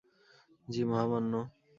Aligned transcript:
জ্বি, 0.67 0.81
মহামান্য! 0.89 1.33